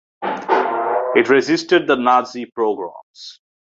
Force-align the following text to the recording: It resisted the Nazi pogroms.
It 0.23 1.29
resisted 1.29 1.85
the 1.85 1.95
Nazi 1.95 2.47
pogroms. 2.49 3.39